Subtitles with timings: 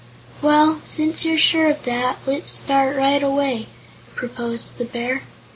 [0.41, 3.67] "Well, since you're sure of that, let's start right away,"
[4.15, 5.21] proposed the Bear.